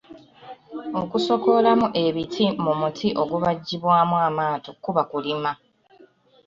Okusokoolamu 1.01 1.87
ebiti 2.05 2.45
mu 2.63 2.71
muti 2.79 3.07
ogubajjibwamu 3.21 4.15
amaato 4.27 4.69
kuba 4.83 5.01
Kulima. 5.11 5.51